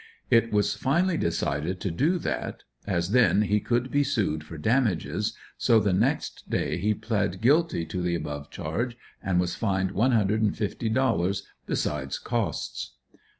[0.31, 5.37] It was finally decided to do that, as then he could be sued for damages,
[5.59, 10.13] so the next day he plead guilty to the above charge, and was fined one
[10.13, 12.93] hundred and fifty dollars besides costs.